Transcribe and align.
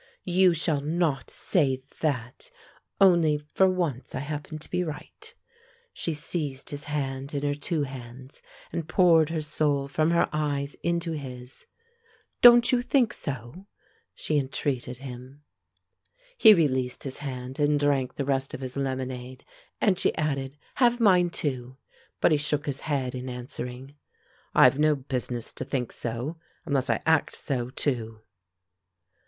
"You 0.25 0.55
shall 0.55 0.81
not 0.81 1.29
say 1.29 1.83
that! 1.99 2.49
Only, 2.99 3.37
for 3.37 3.69
once 3.69 4.15
I 4.15 4.21
happen 4.21 4.57
to 4.57 4.69
be 4.71 4.83
right." 4.83 5.35
She 5.93 6.15
seized 6.15 6.71
his 6.71 6.85
hand 6.85 7.35
in 7.35 7.43
her 7.43 7.53
two 7.53 7.83
hands, 7.83 8.41
and 8.73 8.89
poured 8.89 9.29
her 9.29 9.41
soul 9.41 9.87
from 9.87 10.09
her 10.09 10.27
eyes 10.33 10.73
into 10.81 11.11
his. 11.11 11.67
"Don't 12.41 12.71
you 12.71 12.81
think 12.81 13.13
so?" 13.13 13.67
she 14.15 14.39
entreated 14.39 14.97
him. 14.97 15.43
He 16.35 16.55
released 16.55 17.03
his 17.03 17.19
hand 17.19 17.59
and 17.59 17.79
drank 17.79 18.15
the 18.15 18.25
rest 18.25 18.55
of 18.55 18.61
his 18.61 18.75
lemonade, 18.75 19.45
and 19.79 19.99
she 19.99 20.15
added, 20.15 20.57
"Have 20.77 20.99
mine, 20.99 21.29
too," 21.29 21.77
but 22.19 22.31
he 22.31 22.39
shook 22.39 22.65
his 22.65 22.79
head 22.79 23.13
in 23.13 23.29
answering, 23.29 23.93
"I've 24.55 24.79
no 24.79 24.95
business 24.95 25.53
to 25.53 25.63
think 25.63 25.91
so, 25.91 26.37
unless 26.65 26.89
I 26.89 27.03
act 27.05 27.35
so, 27.35 27.69
too." 27.69 28.21